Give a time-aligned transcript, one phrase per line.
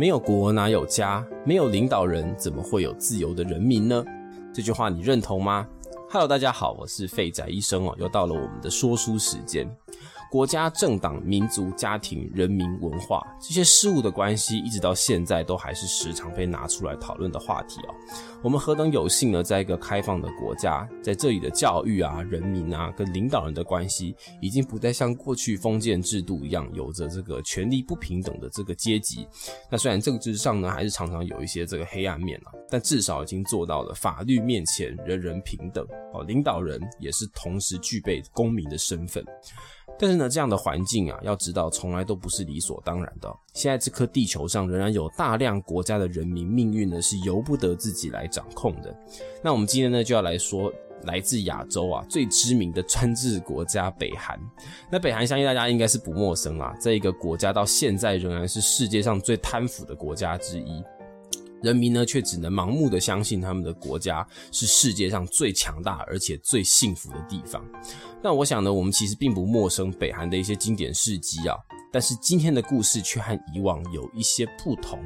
[0.00, 1.22] 没有国哪有家？
[1.44, 4.02] 没有领导人怎么会有自由的人民呢？
[4.50, 5.68] 这句话你认同吗
[6.08, 9.70] ？Hello，大家好，我是废宅医生哦，又到了我们的说书时间。
[10.30, 17.94] 国家、政党、民族、家庭、人民、文化这些事物的关系，一直到现在都还是时常被拿出来讨论的话题哦。
[18.40, 29.26] 我们何等有幸呢，在一个开放的国家，在这里的教育啊、人民啊跟领导人的关系，已经不再像过去封建制度一样，有着这个权力不平等的这个阶级。
[29.68, 36.22] 那虽然政治上呢，还是常常有一些这个黑暗面啊，但至少已经做到了法律面前人人平等哦。
[36.22, 39.24] 领导人也是同时具备公民的身份。
[40.00, 43.30] 但是呢，这样的环境啊，要知道从来都不是理所当然的。
[43.52, 48.98] 现在这颗地球上仍然有大量国家的人民命运呢，是由不得自己来掌控的。
[49.42, 54.40] 那我们今天呢，就要来说来自亚洲啊最知名的专制国家北韩。
[54.90, 60.82] 那北韩相信大家应该是不陌生啊，这一个国家到现在仍然是世界上最贪腐的国家之一。
[61.62, 67.64] 人民呢，却只能盲目的相信他们的国家是世界上最强大而且最幸福的地方。
[68.22, 71.56] 那我想呢，我们其实并不陌生北韩的一些经典事迹啊。
[71.92, 74.98] 但是今天的故事却和以往有一些不同。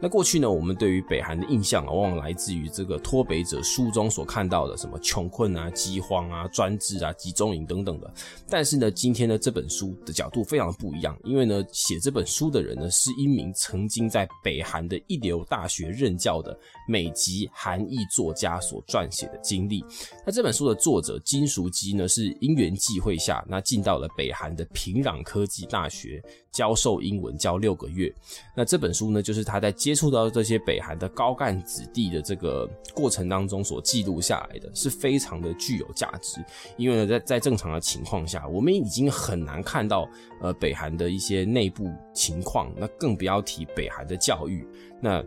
[0.00, 8.12] 那过去呢，我们对于北韩的印象往往来自于这个脱北者书中所看到的什么穷困啊、饥荒啊、专制啊、集中营等等的。
[8.48, 19.84] 但是呢，今天的这本书的角度非常不一样，因为呢，写这本书的人呢是一名曾经在北韩的一流大学任教的美籍韩裔作家所撰写的经历。
[20.26, 26.20] 那这本书的作者金淑基呢，是因缘际会下，那进到了北韩的平壤科技大学。
[26.50, 28.12] 教授英文教六个月，
[28.54, 36.44] 那这本书呢，就是他在接触到这些北韩的高干子弟的这个过程当中所记录下来的，是非常的具有价值。
[36.76, 40.06] 因为呢，在在正常的情况下，我们已经很难看到
[40.42, 44.66] 呃北韩的一些内部情况，那更不要提北韩的教育。
[45.00, 45.24] 那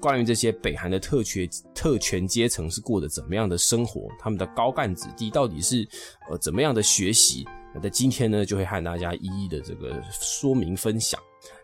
[0.00, 5.86] 关于这些北韩的特权特权阶层是过着怎么样的生活，他们的高干子弟到底是
[6.30, 7.46] 呃怎么样的学习？
[7.74, 11.20] 那在今天呢，就会和大家一一的这个说明分享。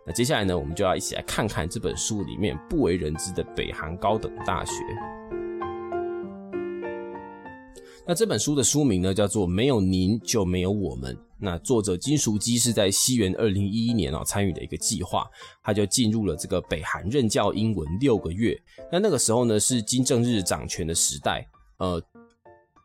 [0.07, 4.73] 那接下来呢，我们就要一起来看看这本书里面不为人知的北韩高等大学。
[8.07, 11.13] 那这本书的书名呢，叫做《没有您就没有我们》。
[11.39, 15.27] 那作者金淑基是在西元二零一一年啊参与的一个计划，
[15.63, 18.57] 他就进入了这个北韩任教英文六个月。
[18.91, 21.47] 那那个时候呢，是金正日掌权的时代，
[21.79, 22.03] 呃。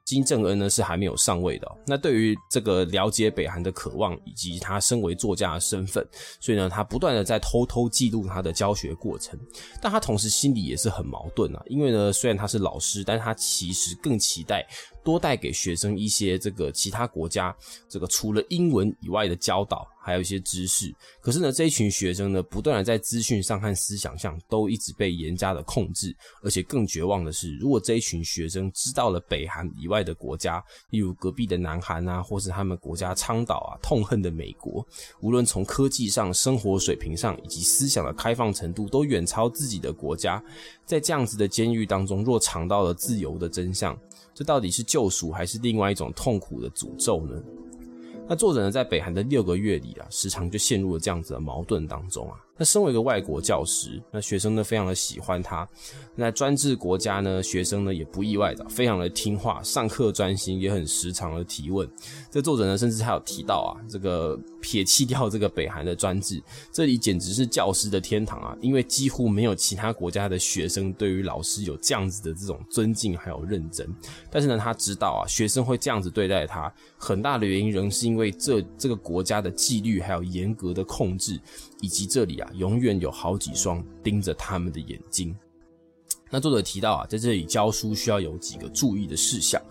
[0.03, 1.77] 金正恩呢是还没有上位的。
[1.87, 6.05] 那对于这个了解北韩的渴望，以及他身为作家的身份，
[6.37, 9.39] 所以呢，他不断的在偷偷记录他的教学过程。
[9.79, 14.67] 但他同时心里也是很矛盾啊，因为呢，虽然他是老师，但他其实更期待。
[15.03, 17.55] 多带给学生一些这个其他国家
[17.89, 20.93] 这个除了英文以外的教导，还有一些知识。
[21.19, 26.15] 可是呢，这一群学生呢，不断的在资讯上和思想上都一直被严加的控制。
[26.43, 34.85] 而且更绝望的是，如果这一群学生知道了北韩以外的国家，例如隔壁的南韩啊，或是他们国家倡导啊、痛恨的美国，
[35.21, 40.43] 无论从科技上、生活水平上以及思想的开放程度，都远超自己的国家，
[40.85, 43.97] 在这样子的监狱当中，若尝到了自由的真相。
[44.41, 47.39] 这到底是救赎，还是另外一种痛苦的诅咒呢？
[48.27, 52.41] 那作者呢，在北韩的六个月里啊，时常就陷入了这样子的矛盾当中啊。
[52.57, 55.67] 那身为一个外国教师，那学生呢非常的喜欢他。
[56.15, 61.89] 那专制国家呢，学生呢也不意外的，非常的听话，上课专心，也很时常的提问。
[62.29, 66.39] 这作者呢，甚至还有提到啊，这个撇弃掉这个北韩的专制，
[66.71, 68.55] 这里简直是教师的天堂啊！
[68.61, 73.87] 因为几乎没有其他国家的学生对于老师有这样子的这种尊敬还有认真。
[74.29, 81.39] 但是呢，他知道啊，学生会这样子对待他，很大的原因仍是因为这这个国家的纪律还有严格的控制。
[81.83, 85.35] 以及这里永远有好几双盯着他们的眼睛。
[86.33, 89.61] 那作者提到啊，在这里教书需要有几个注意的事项。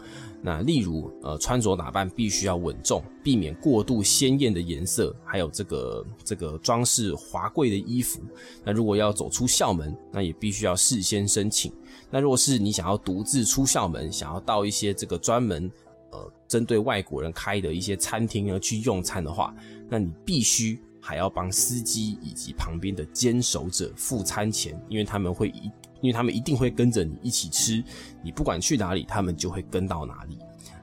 [0.42, 8.20] 那例如，呃，穿着打扮必须要稳重，避免过度鲜艳的颜色，还有这个这个装饰华贵的衣服。
[8.62, 11.72] 那如果要走出校门，那也必须要事先申请。
[12.10, 15.70] 那如果是你想要独自出校门，想要到一些这个专门
[16.10, 19.54] 呃针对外国人开的一些餐厅呢去用餐的话，
[19.88, 20.78] 那你必须。
[21.10, 25.64] 还要帮司机以及旁边的坚守者付餐钱，因为他们会一，
[26.00, 27.82] 因为他们一定会跟着你一起吃，
[28.22, 30.38] 你不管去哪里，他们就会跟到哪里。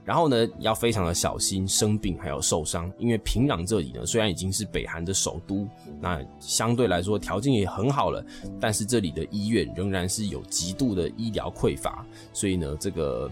[0.07, 5.67] 然后呢，要非常的小心生病还有受伤，因为平壤这里呢，虽然已经是北韩的首都，
[5.99, 8.25] 那相对来说条件也很好了，
[8.57, 13.29] 但是这里的医院仍然是有极度的医疗匮乏，所以呢，这个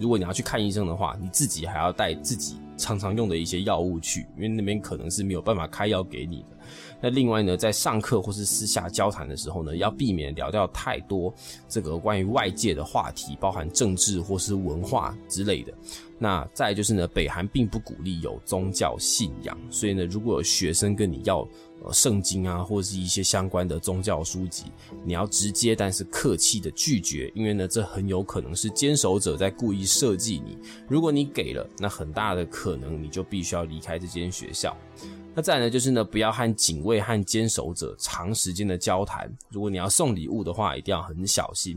[0.00, 2.56] 如果你要去看医生的话，你自己还要带自己。
[2.76, 6.53] 常常用的一些药物去，因为那边可能是没有办法开药给你的。
[7.00, 11.32] 那另外呢，在上课或是私下交谈的时候呢，要避免聊掉太多
[11.68, 15.72] 这个关于外界的话题，包含政治或是文化之类的。
[16.18, 21.46] 那再就是呢，北韩并不鼓励有宗教信仰，所以呢，如果有学生跟你要
[21.82, 24.64] 呃圣经啊，或者是一些相关的宗教书籍，
[25.04, 30.56] 你要直接但是客气的拒绝，因为呢，这很有可能是坚守者在故意设计你。
[30.88, 34.74] 如果你给了，那很大的可能你就必须要离开这间学校。
[35.36, 39.28] 那再来呢，就是呢，不要和警卫和坚守者长时间的交谈。
[39.50, 41.76] 如果你要送礼物的话，一定要很小心，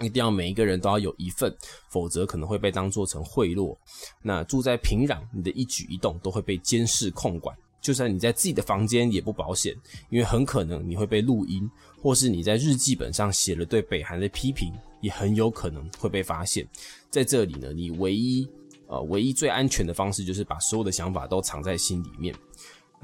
[0.00, 1.54] 一定要每一个人都要有一份，
[1.90, 3.76] 否则可能会被当做成贿赂。
[4.20, 9.76] 那住在平壤，你的一举一动都会被监视控管，就算你在自己的房间也不保险，
[10.10, 11.70] 因为很可能你会被录音，
[12.02, 16.68] 或是你在日记本上写了对北韩的批评，也很有可能会被发现。
[17.10, 18.48] 在这里呢，你唯一
[18.88, 22.34] 呃唯一最安全的方式，就是把所有的想法都藏在心里面。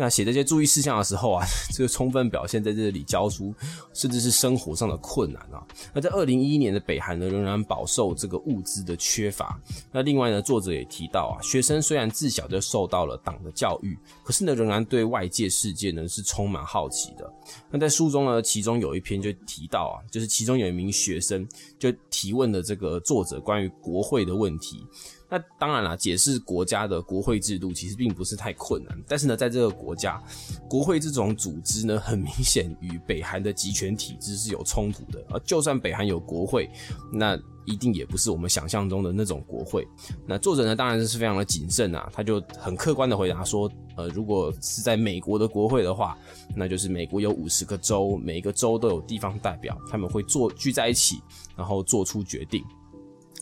[0.01, 3.53] 那写这些注意事项的时候啊， 这个充分表现在这里教出，
[3.93, 5.67] 甚至是生活上的困难啊。
[5.93, 9.61] 那在二零一一年的北韩呢，仍然饱受这个物资的缺乏。
[9.91, 17.29] 那另外呢，作者也提到啊，学生虽然自小就受到了党的教育，可是呢，仍然对外界世界呢是充满好奇的。
[17.69, 21.45] 那在书中呢，其中有一篇就提到啊，就是其中有一名学生
[21.77, 24.87] 就提问的这个作者关于国会的问题。
[25.31, 30.23] 那当然了，解释国家的国会制度其实并不是太困难，但是呢，在这个国家，
[30.69, 35.23] 国会这种组织呢，很明显与北韩的集权体制是有冲突的。
[35.31, 36.71] 而就算北韩有国会，
[37.13, 39.87] 那一定也不是我们想象中的那种国会。
[40.27, 46.17] 那作者呢，当然是非常的谨慎啊，他就很客观的回答说，呃，如果是在美国的国会的话，
[46.57, 51.21] 那就是美国有五十个州，每一个州都有地方代表，他们会坐聚在一起，
[51.55, 52.65] 然后做出决定。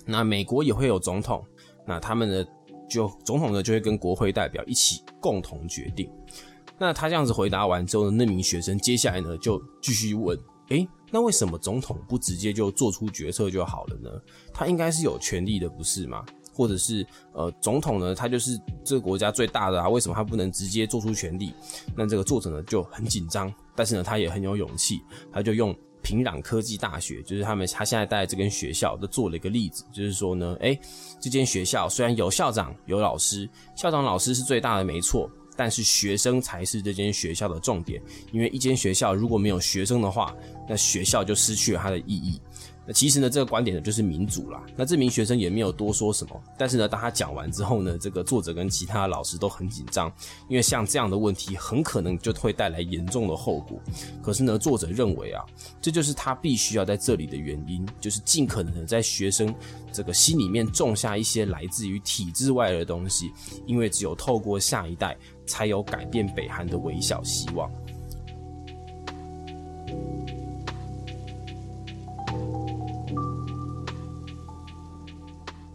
[0.04, 1.44] 那美国也会有总统。
[1.86, 2.44] 那他们呢，
[2.88, 6.10] 就总统呢就会跟国会代表一起共同决定。
[6.78, 10.38] 那他这样子回答完之后呢，那名学生接下来呢就继续问：
[10.68, 14.10] 诶，那为什么总统不直接就做出决策就好了呢？
[14.52, 16.24] 他应该是有权利的，不是吗？
[16.52, 21.54] 或者是呃，总统呢，他就是这个国家最大的啊，为什么他不能直接做出权利？
[21.94, 25.00] 那这个作者呢就很紧张，但是呢他也很有勇气，
[25.32, 25.74] 他就用。
[26.06, 30.78] 平壤科技大学就是他们，他现在在这间学校都做了一个例子，就是说呢，诶，
[31.20, 38.00] 这间学校虽然有校长有老师，校长老师是最大的没错，但是学生才是这间学校的重点，
[38.30, 40.32] 因为一间学校如果没有学生的话，
[40.68, 42.40] 那学校就失去了它的意义。
[42.86, 44.62] 那其实呢，这个观点呢就是民主啦。
[44.76, 50.12] 那这名学生也没有多说什么，但是呢，当他讲完之后呢，这个作者跟其他老师都很紧张，
[50.48, 53.80] 因为像这样的问题很可能就会带来严重的后果。
[54.22, 55.44] 可是呢，作者认为啊，
[55.82, 59.52] 这就是他必须要在这里的原因，就是尽可能的在学生
[59.92, 63.32] 这个心里面种下一些来自于体制外的东西，
[63.66, 67.68] 因为只有透过下一代，才有改变北韩的微小希望。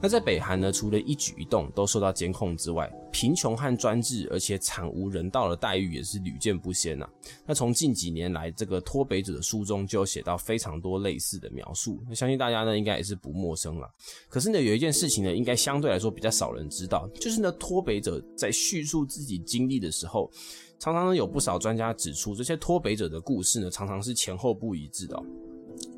[0.01, 7.07] 那在北韩呢，除了一举一动都受到监控之外，贫穷和专制，而且惨无人道的待遇也是屡见不鲜呐。
[7.45, 13.87] 那从近几年来，这个脱北者的书中就写到非常多类似的描述，那相信大家呢应该也是不陌生了。
[14.27, 20.31] 可是呢，有一件事情呢，应该相对来说比较少人知道，就是呢，脱北者在叙述自己经历的时候，
[20.79, 25.23] 常常呢有不少专家指出，这些脱北者的故事呢，常常是前后不一致的。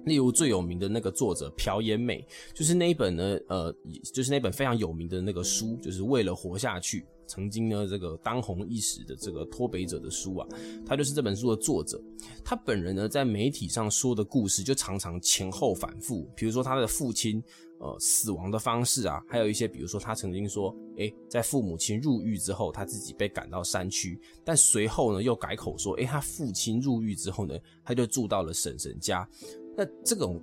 [0.06, 3.74] 例如最有名的那个作者朴妍美，就是那一本呢，呃，
[4.14, 10.48] 就是那本非常有名的那个书，就是为了活下去，曾经呢这个当红一时的这个脱北者的书啊，
[10.86, 12.02] 他就是这本书的作者。
[12.44, 17.42] 他本人呢在媒体上说的故事就常常前后反复，比如说他的父亲
[17.80, 29.28] 呃死亡的方式啊，还有一些比如说他曾经说，诶，在父母亲入狱之后，他自己被赶到山区，但随后呢又改口说，诶，他父亲入狱之后呢，他就住到了婶婶家。
[29.76, 30.42] 那这种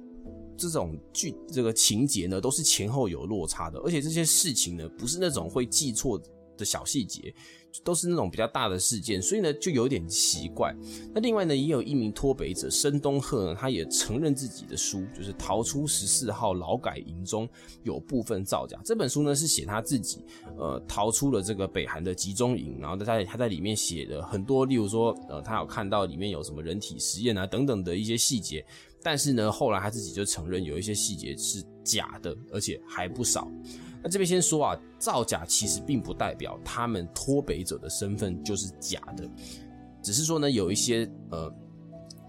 [0.56, 6.20] 这种剧这个情节呢，都是前后有落差的，而且这些事情呢，不是那种会记错
[6.58, 7.34] 的小细节，
[7.82, 10.76] 都是那种比较大的事件，所以呢，就有点奇怪。
[11.14, 17.48] 那另外呢，也有一名脱北者申东赫呢，他也承认自己的书就是《逃出十四号劳改营》中
[17.82, 18.78] 有部分造假。
[18.84, 20.22] 这本书呢，是写他自己
[20.58, 28.62] 呃逃出了这个北韩的集中营，然后他在他在里面写的很多，例如说呃，他有看到里面有什么人体实验啊等等的一些细节。
[29.02, 33.50] 但是呢，后来他自己就承认有一些细节是假的，而且还不少。
[34.02, 39.28] 那这边先说啊，造假其实并不代表他们脱北者的身份就是假的，
[40.02, 41.52] 只是说呢，有一些呃，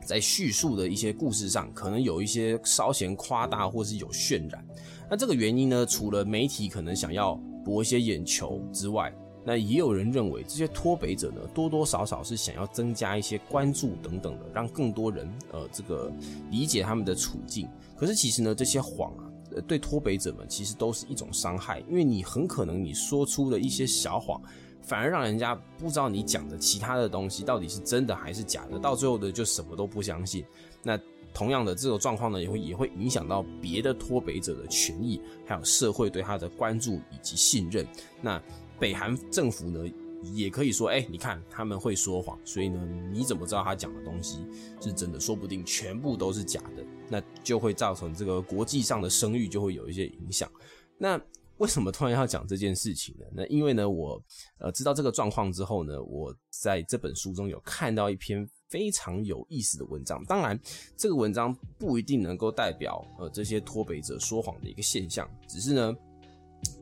[0.06, 4.66] 在叙述的一些故事上，可能有一些稍嫌夸大或是有渲染。
[5.10, 9.14] 那这个原因呢，除了媒体可能想要博一些眼球之外，
[9.44, 16.12] 那也有人认为这些脱北者呢，多多少少是想要增加一些关注等等的，让更多人呃这个
[16.52, 17.68] 理解他们的处境。
[17.98, 19.26] 可是其实呢，这些谎啊，
[19.68, 24.40] 对脱北者们其实都是一种伤害，因为你很可能你说出了一些小谎，
[24.84, 30.46] 反而让人家不知道你讲的其他的东西到底是真的还是假的，到最后的就什么都不相信。
[30.84, 31.00] 那
[31.34, 37.84] 同样的这种状况呢，也会也会影响到别的脱北者的权益，还有社会对他的关注以及信任。
[38.22, 38.40] 那。
[38.82, 39.80] 北韩政府呢，
[40.34, 42.84] 也可以说，哎，你看他们会说谎，所以呢，
[43.14, 44.40] 你怎么知道他讲的东西
[44.82, 45.20] 是真的？
[45.20, 50.52] 说不定全部都是假的，那就会造成这个国际上的声誉就会有一些影响。
[50.98, 51.22] 那
[51.60, 53.26] 为什么突然要讲这件事情呢？
[53.32, 54.20] 那因为呢，我
[54.58, 60.26] 呃知道这个状况之后呢，我在这本书中有看到一篇非常有意思的文章。
[60.26, 60.60] 当然，
[60.98, 65.96] 这个文章不一定能够代表呃这些脱北者说谎的一个现象，只是呢。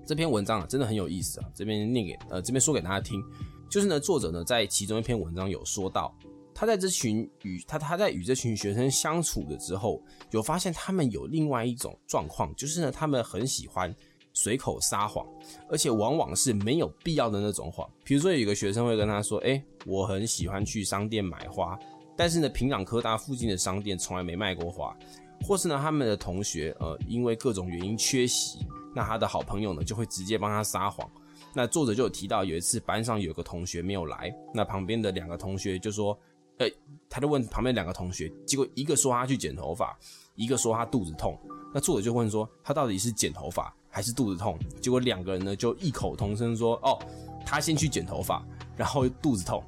[0.09, 1.47] 这篇文章啊，真的很有意思啊！
[1.53, 3.23] 这边念给呃，这边说给大家听，
[3.69, 6.11] 就是呢，作者呢在其中一篇文章有说到，
[6.51, 10.01] 他在这群与他他在与这群学生相处的之后，
[10.31, 13.95] 有发现他们有另外一种状况，就是呢，他们很喜欢
[14.33, 15.23] 随口撒谎，
[15.69, 17.87] 而且往往是没有必要的那种谎。
[18.03, 21.77] 比如说，有一个学生会跟他说：“哎，我很喜欢去商店买花，
[22.17, 24.97] 但是呢，平壤科大附近的商店从来没卖过花。”
[25.41, 28.59] 或是呢，他们的同学呃，因为各种原因缺席。
[28.95, 31.07] 那他的好朋友呢，就会直接帮他撒谎。
[31.53, 36.17] 那作者就有提到，有一次班上有个同学没有来，那旁边的两个同学就说
[36.57, 36.69] ：“哎，
[37.07, 39.97] 他就问旁边两个同学，结果一个说他去剪头发，
[40.35, 41.37] 一个说他肚子痛。
[41.71, 44.57] 那作者就问说，他到底是剪头发还是肚子痛？
[44.81, 46.97] 结果两个人呢就异口同声说：哦，
[47.45, 48.43] 他先去剪头发，
[48.75, 49.63] 然后肚子痛。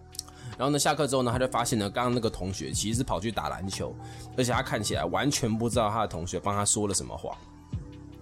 [0.62, 3.96] 然后呢，下课之后呢，他就发现呢，刚刚那个同学其实是跑去打篮球，
[4.38, 7.36] 而且他看起来完全不知道他的同学帮他说了什么话。”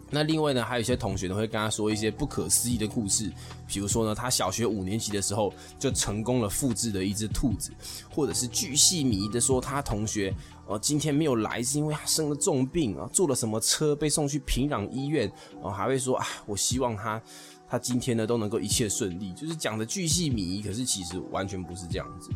[0.10, 3.30] 那另外呢，还有一些同学呢会跟他说一些不可思议的故事，
[3.68, 7.72] 比如说呢，他小学五年级的时候就成功了复制了一只兔子，
[8.10, 10.34] 或者是巨细迷的说他同学
[10.66, 15.30] 呃今天没有来是因为他生了重病啊，坐了什么车被送去平壤医院，
[15.62, 17.22] 哦还会说啊我希望他
[17.70, 22.32] 他今天呢都能够一切顺利，就是讲的巨细迷，可是其实完全不是这样子。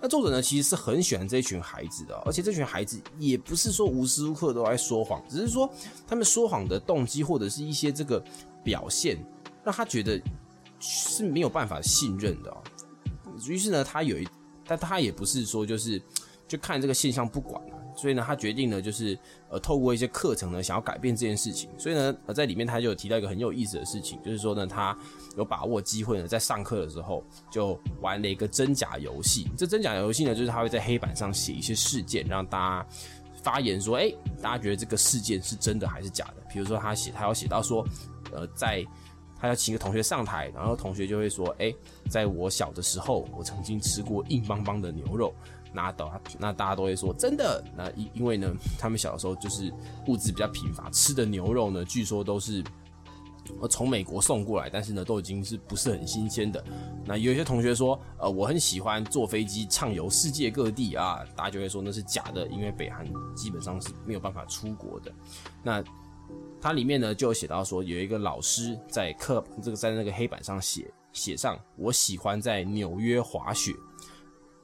[0.00, 5.72] 那作者呢，其实是很喜欢这群孩子的，而且这群孩子也不是说无时无刻都在说谎，只是说
[6.06, 8.22] 他们说谎的动机或者是一些这个
[8.62, 9.16] 表现，
[9.64, 10.20] 让他觉得
[10.78, 12.54] 是没有办法信任的。
[13.48, 14.28] 于是呢，他有一，
[14.66, 16.00] 但他也不是说就是
[16.46, 17.83] 就看这个现象不管了。
[17.96, 21.70] 所以呢，他决定呢，就是呃，透过一些课程呢，想要改变这件事情。
[21.78, 24.96] 所以呢，在里面他就有提到一个很有意思的事情，就是说呢，他
[25.36, 29.46] 有把握机会呢，在上课的时候就玩了一个真假游戏。
[29.56, 32.86] 这真假游戏呢，就是他会在黑板上写一些事件，让大家
[33.42, 36.42] 发言说，哎，大家觉得这个事件是真的还是假的？
[36.52, 37.86] 比如说他写，他要写到说，
[38.32, 38.84] 呃，在
[39.38, 41.72] 他要请一个同学上台，然后同学就会说，哎，
[42.08, 45.34] 在我小的时候，我曾经吃过硬邦邦的牛肉。
[45.74, 47.62] 拿到那大家都会说真的。
[47.76, 49.72] 那因因为呢，他们小的时候就是
[50.06, 52.62] 物资比较贫乏，吃的牛肉呢，据说都是
[53.68, 56.64] 从美国送过来，但是呢，都已经是不是很新鲜的。
[57.04, 65.12] 那有些同学说，呃，我很喜欢坐飞机畅游世界各地啊，大家就会说那是假的，因为北韩基本上是没有办法出国的。
[65.62, 65.84] 那
[66.60, 73.72] 它里面呢就有写到说，有一个老师在课这个在那个黑板上写写上，我喜欢在纽约滑雪。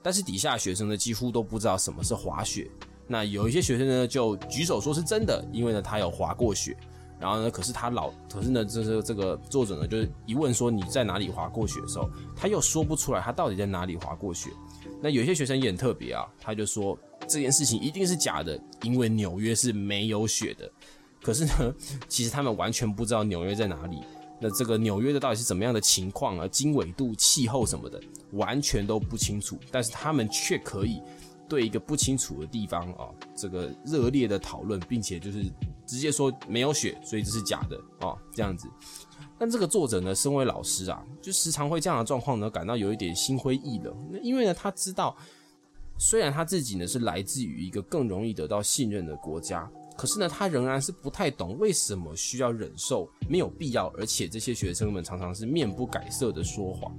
[0.02, 2.70] 但是底下学生呢，几乎都不知道什么是滑雪。
[3.06, 6.76] 那有一些学生呢，就举手说是真的，因为呢他有滑过雪。
[7.18, 14.48] 然后呢，可是他老，可是呢，这是这个作者呢，就是一问说你在哪里滑过雪的时候，他又说不出来他到底在哪里滑过雪。
[15.02, 20.70] 那有些学生也很特别啊，他就说这件事情一定是假的，因为纽约是没有雪的。
[21.22, 21.74] 可是呢，
[22.08, 23.98] 其实他们完全不知道纽约在哪里。
[24.40, 26.48] 那这个纽约的到底是怎么样的情况啊？
[26.48, 28.00] 经纬度、气候什么的，
[28.32, 29.58] 完全都不清楚。
[29.70, 31.02] 但是他们却可以
[31.46, 35.44] 对一个不清楚的地方啊，这个热烈的讨论，并且就是
[35.86, 38.66] 直接说没有雪，所以这是假的啊，这样子。
[39.38, 43.94] 但这个作者呢，身为老师啊，就时常会这样的状况呢，感到有一点心灰意冷。
[44.10, 45.14] 那因为呢，他知道，
[45.98, 49.70] 虽然他自己呢是来自于一个更容易得到信任的国家。
[50.00, 56.90] 可是呢，他仍然是不太懂为什么需要忍受没有必要，而且这些学生们常常是面不改色的说谎。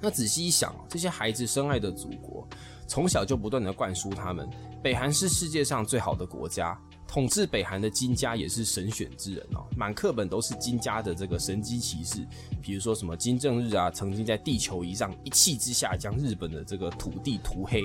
[0.00, 2.44] 那仔细一想，这些孩子深爱的祖国，
[2.88, 4.50] 从小就不断的灌输他们，
[4.82, 6.76] 北韩是世界上最好的国家，
[7.06, 12.26] 统治北韩的金家也是神选之人哦，满课本都是金家的这个神机骑士，
[12.60, 17.84] 比如说什么金正日啊，曾经在地球仪上一气之下将日本的这个土地涂黑。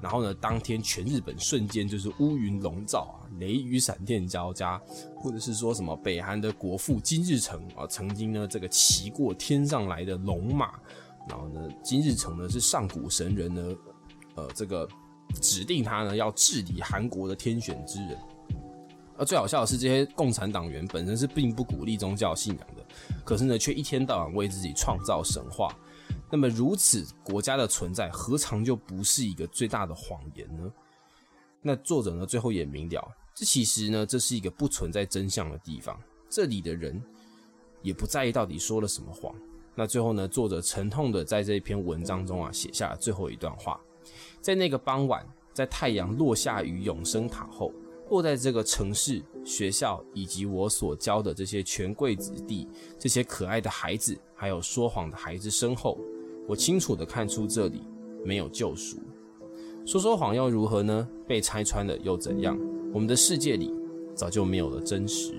[0.00, 4.80] 然后呢，当天全日本瞬间就是乌云笼罩啊，雷雨闪电交加，
[5.16, 10.74] 或者是说什么北韩的国父金日成啊，曾经呢这个骑过天上来的龙马，
[11.28, 13.76] 然后呢金日成呢是上古神人呢，
[14.36, 14.88] 呃这个
[15.40, 18.16] 指定他呢要治理韩国的天选之人。
[19.16, 22.86] 而最好笑的是，这些共产党员本身是并不鼓励宗教信仰的，
[23.24, 25.76] 可是呢却一天到晚为自己创造神话。
[26.30, 30.72] 那么如此国家的存在，何尝就不是一个最大的谎言呢？
[31.62, 35.98] 那作者呢，最后也明了，这其实呢，这是一个不存在真相的地方。
[36.28, 37.02] 这里的人
[37.82, 39.34] 也不在意到底说了什么谎。
[39.74, 43.80] 那最后呢，作者沉痛的在这篇文章中啊，写下了最后一段话：
[44.40, 47.72] 在那个傍晚，在太阳落下于永生塔后。
[48.10, 52.66] 落在这个城市、学校以及我所教的这些权贵子弟、
[52.98, 55.98] 这些可爱的孩子，还有说谎的孩子身后，
[56.48, 57.82] 我清楚的看出这里
[58.24, 58.96] 没有救赎。
[59.84, 61.06] 说说谎又如何呢？
[61.26, 62.58] 被拆穿了又怎样？
[62.92, 63.70] 我们的世界里
[64.14, 65.34] 早就没有了真实。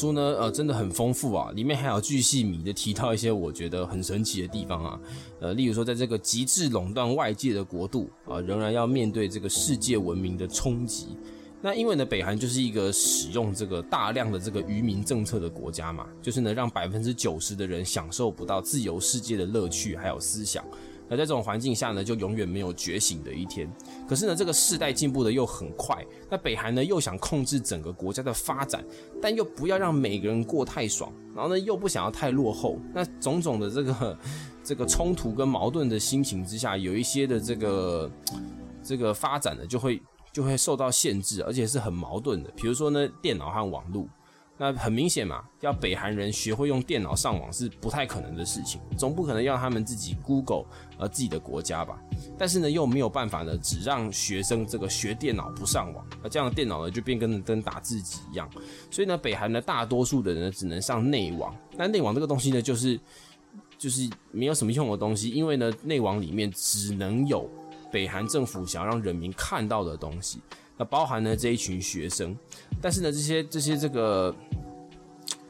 [0.00, 5.00] 书呢，呃，真的很丰富啊，里面还有巨细靡的提到一些我觉得很神奇的地方啊，
[5.40, 11.08] 呃，例如说在这个极致垄断外界的国度啊，仍然要面对这个世界文明的冲击。
[11.60, 20.64] 那因为呢，北韩就是一个使用这个大量的这个愚民政策的国家嘛，就是呢，让百分之九十的人享受不到自由世界的乐趣还有思想。
[21.10, 23.68] 而在这种环境下呢，就永远没有觉醒的一天。
[24.08, 26.06] 可是呢，这个世代进步的又很快。
[26.30, 28.84] 那北韩呢，又想控制整个国家的发展，
[29.20, 32.78] 但又不要让每个人过太爽，然后呢，又不想要太落后。
[32.94, 34.18] 那种种的这个
[34.62, 38.10] 这个冲突跟矛盾的心情之下，有一些的这个
[38.82, 40.00] 这个发展呢，就会
[40.32, 42.50] 就会受到限制，而且是很矛盾的。
[42.56, 44.06] 比如说呢，电脑和网络。
[44.60, 50.66] 那很明显嘛，要北韩人学会用电脑上网是不太可能的事情，总不可能要他们自己 Google
[50.98, 51.98] 呃自己的国家吧？
[52.36, 58.46] 但是呢，又没有办法呢，只让学生这个学电脑不上网，那这样的电脑呢就变跟跟打字机一样。
[58.90, 61.56] 所以呢，北韩的大多数的人呢只能上内网。
[61.78, 63.00] 那内网这个东西呢，就是
[63.78, 67.50] 就是没有什么用的东西，因为呢，内网里面只能有
[67.90, 70.38] 北韩政府想要让人民看到的东西。
[70.80, 72.34] 那包含了这一群学生，
[72.80, 74.34] 但是呢，这些这些这个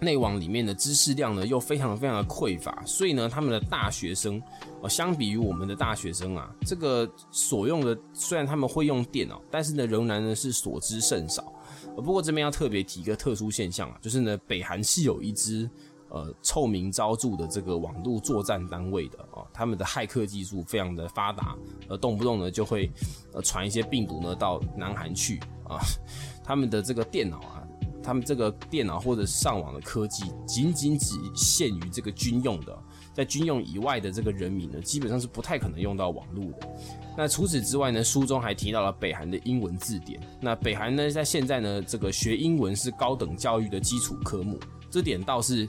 [0.01, 4.43] 内网里面的知识量呢，又非常非常的匮乏，所以呢，他们的大学生，
[4.83, 11.53] 呃，相比于我们的大学生啊，这个所用的虽然他们会用电脑，但是呢，仍然呢是所知甚少。
[11.95, 15.71] 不过这边要特别提一个特殊现象啊，就是呢，北韩是有一支。
[16.11, 21.57] 呃，臭名昭著的这个网络作战单位的啊，他们的骇客技术非常的发达，
[21.89, 22.91] 呃，动不动呢就会
[23.33, 25.79] 呃传一些病毒呢到南韩去啊，
[26.43, 27.63] 他们的这个电脑啊，
[28.03, 32.77] 他们这个电脑或者上网的科技，仅仅只限于这个军用的，
[33.15, 36.69] 在军用以外的这个人民呢，基本上是不太可能用到网络的。
[37.17, 40.21] 那除此之外呢，书中还提到了北韩的英文字典。
[40.41, 44.59] 那北韩呢，在现在呢，这个学英文是高等教育的基础科目，
[44.91, 45.69] 这点倒是。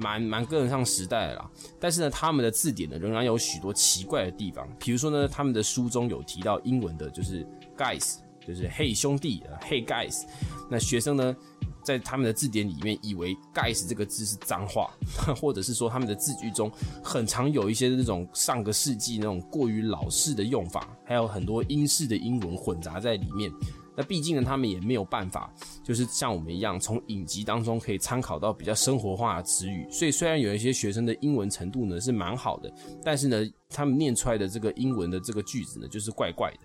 [0.00, 4.66] 蛮蛮跟得上时代的啦，但是呢，他们的字典呢仍然有许多奇怪的地方。
[4.78, 10.22] 比如说呢，他们的书中有提到英文的，就是 guys，就是嘿兄弟，hey guys。
[10.70, 11.36] 那学生呢，
[11.84, 14.90] 在他们的字典里面以为 guys 这个字是脏话，
[15.38, 16.70] 或者是说他们的字句中
[17.04, 23.52] 很常有一些那种上个世纪那种过于老式的用法，还有很多英式的英文混杂在里面。
[24.00, 25.52] 那毕竟呢，他们也没有办法，
[25.84, 29.86] 就是像我们一样从影集当中可以参考到比较生活化的词语。
[29.90, 32.72] 所以虽然有一些学生的英文程度呢是蛮好的，
[33.04, 36.58] 但是呢，他们念出来的这个英文的这个句子呢就是怪怪的。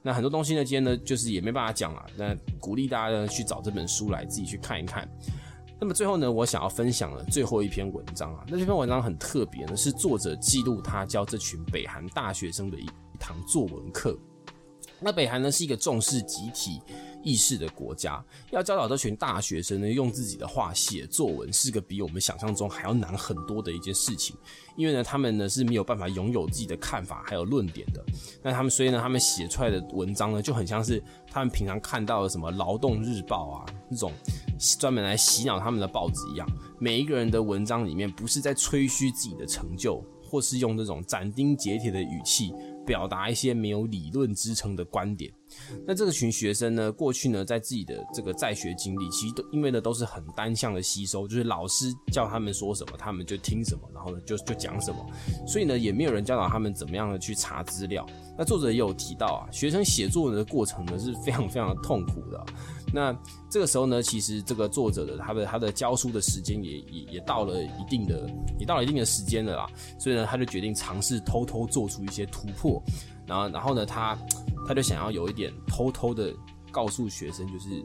[0.00, 2.06] 那很多东西呢，今天呢就是也没办法讲了。
[2.16, 5.08] 那鼓励大家呢去找这本书来自己去看一看。
[5.80, 14.16] 那么最后呢，我想要分享的最后一篇文章啊，那这篇文章很特别呢，是作者记录他教这群北韩大学生的一一堂作文课。
[15.00, 16.80] 那北韩呢是一个重视集体
[17.22, 24.36] 意识的国家，要教导这群大学生呢用自己的话写作文，是个比我们想象中还要难很多的一件事情。
[24.76, 28.04] 因为呢，他们呢是没有办法拥有自己的看法还有论点的。
[28.42, 34.12] 那他们所以呢，他们写出来的文章呢就很像是他们平常看到的什么《劳动日报》啊那种
[34.78, 36.48] 专门来洗脑他们的报纸一样。
[36.78, 42.52] 每一个人的文章里面不是在吹嘘自己的成就，或是用这种斩钉截铁的语气。
[42.86, 45.30] 表达一些没有理论支撑的观点。
[45.86, 55.06] 那这个群学生呢，过去呢，在自己的这个在学经历，其实都因为呢都是很单向的吸收，就是老师叫他们说什么，他们就听什么，然后呢就就讲什么，
[55.46, 58.06] 所以呢也没有人教导他们怎么样的去查资料。
[58.38, 62.44] 那作者也有提到啊，学生写作文的过程呢是非常非常的痛苦的。
[62.92, 63.14] 那
[63.50, 69.66] 这个时候呢，其实这个作者的他的他的教书的时间也也也到了一定的也到了一定的时间了啦，
[69.98, 72.80] 所以呢，他就决定尝试偷偷做出一些突破，
[73.26, 74.16] 然后然后呢，他
[74.66, 76.32] 他就想要有一点偷偷的
[76.70, 77.84] 告诉学生，就是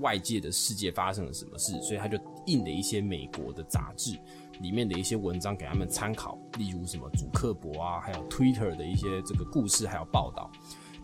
[0.00, 4.16] 外界的世界发生了什么事，所以他就印了一些美国的杂志
[4.60, 10.50] 里面的一些文章给他们参考，例如什么主克伯啊，还有 Twitter 的一些这个故事还有报道，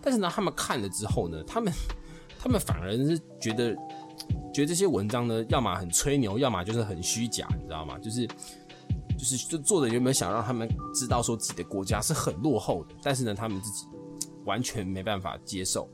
[0.02, 1.72] 但是呢，他们看了之后呢，他们。
[2.38, 3.74] 他们反而是觉得，
[4.54, 7.98] 觉得这些文章呢，要么很吹牛，要么就是很虚假，你知道吗？
[7.98, 8.26] 就是，
[9.18, 13.86] 就是，就作者原本想让他们知道说自己的国家是很落后的，但是呢，他们自己
[14.44, 15.90] 完全没办法接受，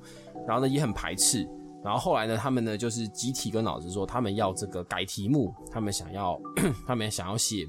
[0.47, 1.49] 然后呢，也很排斥。
[1.83, 6.41] 然后后来呢，他们呢，就是集体跟老师说，他们要这个改题目，他们想要，
[6.87, 7.67] 他们想要写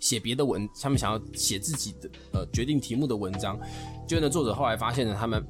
[0.00, 3.58] 写别的文，他们想要写自己的呃决定题目的文章。
[4.08, 5.44] 就呢，作者后来发现呢，他们。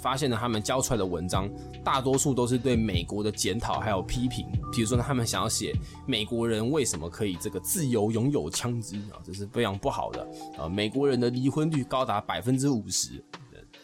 [0.00, 1.50] 发现了他们交出来的文章，
[1.84, 4.46] 大多数都是对美国的检讨还有批评。
[4.72, 5.74] 比如说呢，他们想要写
[6.06, 10.26] 美国人为什么可以这个自由拥有枪支啊，这是非常不好的
[10.56, 10.68] 啊。
[10.68, 13.22] 美国人的离婚率高达百分之五十，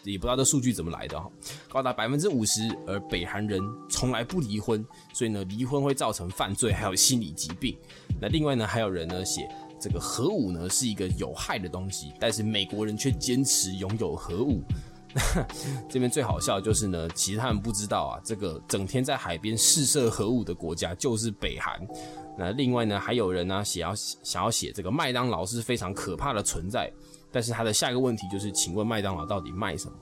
[0.05, 1.31] 也不知道这数据怎么来的哈，
[1.68, 7.77] 高达百分之五十，而北韩人从来不离婚，所以呢，离婚会造成犯罪还有心理疾病。
[8.21, 9.47] 那另外呢，还有人呢写
[9.79, 14.62] 这个核武呢是一个有害的东西，但是美国人却坚持拥有核武。
[15.88, 21.81] 这边最好笑的就是呢，其实他们不知道啊，这个整天在海边试射核武的国家就是北韩。
[22.37, 26.92] 那另外呢，还有人呢写要想要写这个麦当劳是非常可怕的存在，
[27.33, 29.97] 但是他的下一个问题就是，请问麦当劳到底卖什么？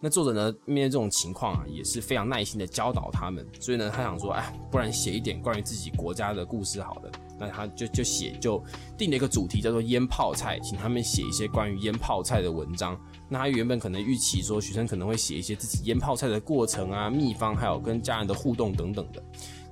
[0.00, 7.12] 那作者呢面对这种情况啊，也是非常耐心的教导他们，所以呢，他想说，哎，不然写一点关于自己国家的故事好了。
[7.42, 8.62] 那他就就写就
[8.96, 12.96] 定了一个主题叫做腌泡菜，请他们写一些关于腌泡菜的文章。
[13.28, 19.20] 那他原本可能预期说学生可能会写一些自己腌泡菜的过程啊、秘方，还有跟家人的互动等等的。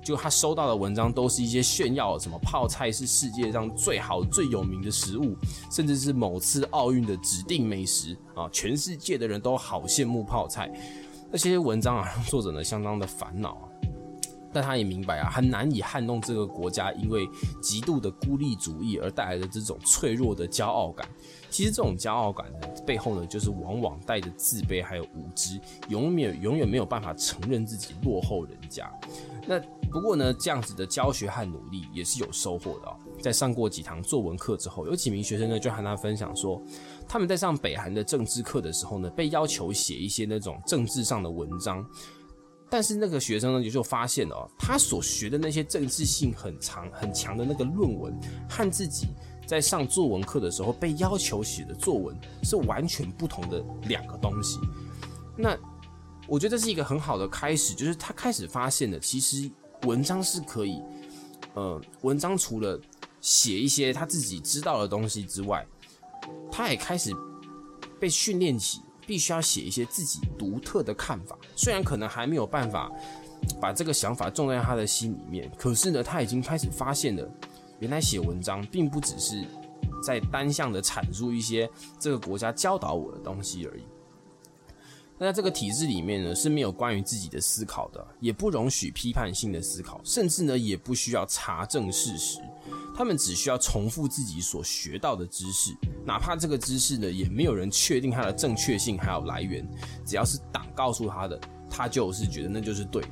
[0.03, 5.37] 就他收到的文章都是一些炫耀，什么泡菜是世界上最好最有名的食物，
[5.71, 10.69] 甚至是某次奥运的指定美食啊，全世界的人都好羡慕泡菜。
[11.31, 13.70] 那些文章啊，让作者呢相当的烦恼啊。
[14.53, 17.27] 但他也明白啊，很难以撼动这个国家因为
[17.61, 21.07] 极度的孤立主义而带来的这种脆弱的骄傲感。
[21.49, 25.59] 其实这种骄傲感呢，背后呢，就是往往带着自卑还有无知，
[25.89, 28.89] 永远永远没有办法承认自己落后人家。
[29.45, 29.59] 那
[29.91, 32.95] 不过呢，这样子的教学和努力也是有收获的哦。
[33.19, 36.61] 在上过几堂作文课之后，有几名学生呢就和他分享说，
[37.07, 41.85] 他们在上北韩的政治课的时候呢，被要求写一些那种政治上的文章。
[42.71, 48.17] 但是那个学生呢，也就发现了，他所学的那些政治性很长很强的那个论文，
[48.49, 49.07] 和自己
[49.45, 54.57] 在上作文课的时候被要求写的作文是完全不同的两个东西。
[55.37, 55.53] 那
[56.29, 60.81] 我觉得这是一个很好的开始，就是他开始发现了，其实文章是可以，
[61.55, 62.79] 呃，文章除了
[63.19, 65.67] 写一些他自己知道的东西之外，
[66.49, 67.11] 他也开始
[67.99, 68.79] 被训练起。
[69.05, 72.91] 必须要写一些自己独特的看法，虽然可能还没有办法
[73.59, 77.27] 把这个想法种在他的心里面，可是呢，他已经开始发现了，
[77.79, 79.43] 原来写文章并不只是
[80.03, 83.83] 在单向的阐述一些这个国家教导我的东西而已。
[85.21, 92.39] 那在这个体制里面呢，是没有关于自己的思考的，也不容许批判性的思考，甚至呢，也不需要查证事实。
[92.97, 99.63] 他们只需要重复自己所学到的知识，哪怕这个知识呢，也没有人确定它的正确性还有来源。
[100.03, 103.09] 只要是党告诉他的，他就是觉得那就是对的。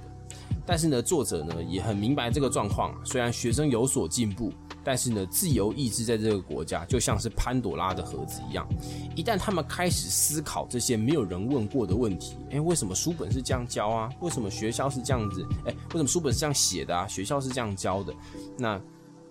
[0.66, 2.92] 但是呢，作者呢也很明白这个状况。
[3.06, 4.52] 虽然学生有所进步，
[4.90, 8.68] 但是呢，自由意志在这个国家就像是潘朵拉的盒子一样，
[9.16, 14.10] 一旦他们开始思考这些没有人问过的问题，诶，为什么书本是这样教啊？
[14.20, 15.46] 为什么学校是这样子？
[15.66, 17.08] 诶，为什么书本是这样写的啊？
[17.08, 18.12] 学校是这样教的？
[18.58, 18.82] 那？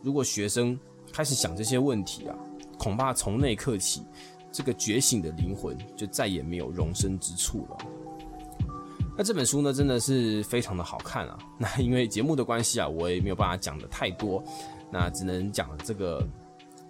[0.00, 0.78] 如果学生
[1.12, 2.36] 开始想这些问题啊，
[2.78, 4.04] 恐怕从那一刻起，
[4.52, 7.76] 这个觉醒的灵魂就再也没有容身之处了。
[9.16, 11.36] 那这本书呢，真的是非常的好看啊。
[11.58, 14.40] 那因为节目的关系啊，我也没有办法讲的太多，
[14.90, 16.26] 那只能讲这个。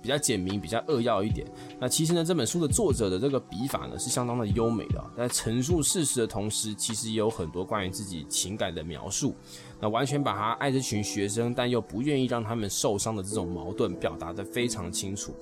[0.01, 1.45] 比较简明，比较扼要一点。
[1.81, 9.35] 那其实呢，这本书的作者的这个笔法呢是相当的优美的，在陈述事实的同时，其实也有很多关于自己情感的描述。
[9.81, 15.35] 那完全把他爱这群学生，但又不愿意让他们受伤的这种矛盾表达得非常清楚。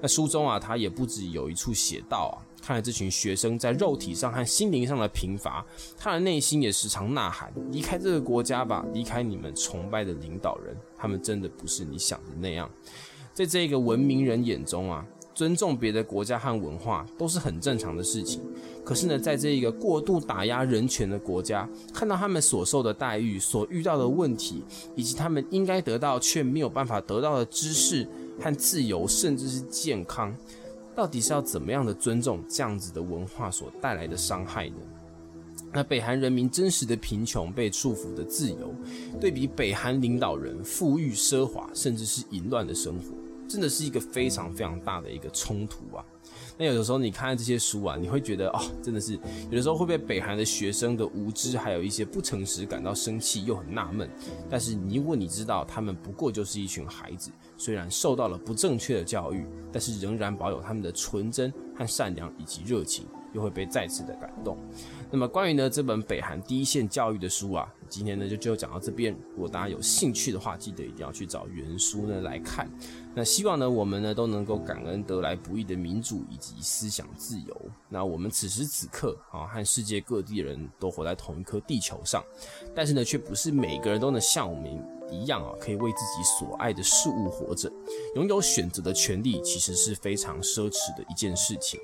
[0.00, 5.64] 那书中啊，他也不止有一处写到啊，看来这群学生在肉体上和心灵上的贫乏，
[5.96, 12.70] 他的内心也时常呐喊：离开这个国家吧，离开你们崇拜的领导人，他们真的不是你想的那样。
[13.34, 18.40] 在这个文明人眼中啊，尊重别的国家和文化都是很正常的事情。
[18.84, 24.64] 可是呢，在这一个过度打压人权的国家，看到他们所受的待遇、所遇到的问题，
[24.96, 28.08] 以及他们应该得到却没有办法得到的知识
[28.40, 30.34] 和自由，甚至是健康，
[30.94, 34.76] 到底是要怎么样的尊重这样子的文化所带来的伤害呢？
[35.72, 38.74] 那北韩人民真实的贫穷被束缚的自由，
[39.20, 43.14] 对比北韩领导人富裕奢华甚至是淫乱的生活，
[43.46, 46.02] 真的是一个非常非常大的一个冲突啊！
[46.58, 54.10] 那有的时候你看这些书啊，你会觉得哦，真的是有的时候会被北韩的学生的无知还有一些不诚实感到生气，又很纳闷。
[54.50, 64.58] 但是你如果你知道他们不过就是一群孩子，虽然受到了不正确的教育，但是仍然保有他们的纯真和善良以及热情，又会被再次的感动。
[65.10, 69.16] 那么关于呢这本北韩第一线教育的书啊，今天呢就就讲到这边。
[69.34, 72.70] 如果大家有兴趣的话，记得一定要去找原书呢来看。
[73.14, 77.70] 那希望呢我们呢都能够感恩得来不易的民主以及思想自由。
[77.88, 82.22] 那我们此时此刻啊和世界各地人都活在同一颗地球上，
[82.74, 84.97] 但是呢却不是每个人都能像我们。
[85.10, 87.70] 一样啊，可以为自己所爱的事物活着，
[88.14, 91.78] 拥有选择的权利，其实是非常奢侈的一件事情。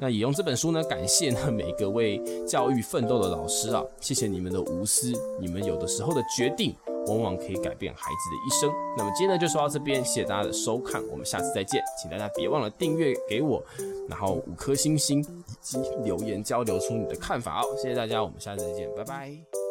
[0.00, 6.74] 那也用这本书呢，感谢呢每个为教育奋斗的老师啊，谢谢你们的无私，你们有的时候的决定，
[7.06, 8.70] 往往可以改变孩子的一生。
[8.96, 13.62] 那么今天呢就说到这边，谢谢大家的收看，我们下次再见，请大家别忘了订阅给我，
[14.08, 19.61] 然后五颗星星以及留言交流出你的看法哦，谢谢大家，我们下次再见，拜拜。